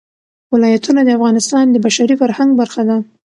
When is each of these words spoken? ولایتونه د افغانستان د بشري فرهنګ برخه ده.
ولایتونه 0.53 1.01
د 1.03 1.09
افغانستان 1.17 1.65
د 1.69 1.75
بشري 1.85 2.15
فرهنګ 2.21 2.51
برخه 2.61 2.81
ده. 2.89 2.97